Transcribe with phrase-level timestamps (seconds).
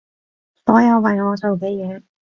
[0.65, 2.01] 所有為我做嘅嘢